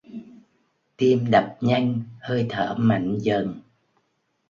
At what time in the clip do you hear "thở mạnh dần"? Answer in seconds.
2.49-3.61